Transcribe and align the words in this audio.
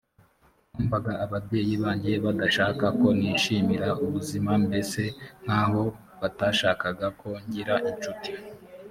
numvaga 0.71 1.11
ababyeyi 1.25 1.73
banjye 1.83 2.11
badashaka 2.25 2.85
ko 2.99 3.07
nishimira 3.19 3.89
ubuzima 4.05 4.51
mbese 4.65 5.01
nk 5.43 5.49
aho 5.61 5.81
batashakaga 6.21 7.07
ko 7.19 7.29
ngira 7.45 7.75
incuti 7.89 8.31